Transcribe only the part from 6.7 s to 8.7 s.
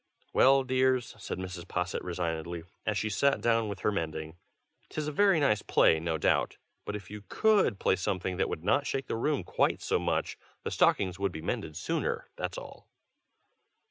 but if you could play something that would